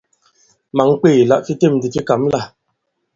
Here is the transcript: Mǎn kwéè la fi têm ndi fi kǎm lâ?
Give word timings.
Mǎn 0.75 0.89
kwéè 0.99 1.21
la 1.29 1.35
fi 1.45 1.53
têm 1.59 1.73
ndi 1.77 1.87
fi 1.93 1.99
kǎm 2.07 2.21
lâ? 2.31 2.41